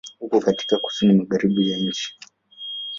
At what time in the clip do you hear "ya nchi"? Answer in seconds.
1.71-2.17